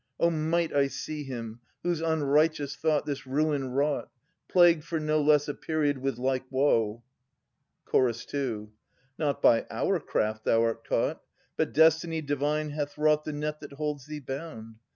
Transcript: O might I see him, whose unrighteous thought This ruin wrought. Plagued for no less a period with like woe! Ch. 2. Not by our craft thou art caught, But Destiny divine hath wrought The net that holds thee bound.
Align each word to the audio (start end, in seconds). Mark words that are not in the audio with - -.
O 0.19 0.31
might 0.31 0.73
I 0.73 0.87
see 0.87 1.23
him, 1.25 1.59
whose 1.83 2.01
unrighteous 2.01 2.75
thought 2.75 3.05
This 3.05 3.27
ruin 3.27 3.69
wrought. 3.69 4.09
Plagued 4.49 4.83
for 4.83 4.99
no 4.99 5.21
less 5.21 5.47
a 5.47 5.53
period 5.53 5.99
with 5.99 6.17
like 6.17 6.41
woe! 6.51 7.03
Ch. 7.85 8.25
2. 8.25 8.71
Not 9.19 9.43
by 9.43 9.67
our 9.69 9.99
craft 9.99 10.43
thou 10.43 10.63
art 10.63 10.87
caught, 10.89 11.21
But 11.55 11.71
Destiny 11.73 12.21
divine 12.23 12.71
hath 12.71 12.97
wrought 12.97 13.25
The 13.25 13.33
net 13.33 13.59
that 13.59 13.73
holds 13.73 14.07
thee 14.07 14.19
bound. 14.21 14.77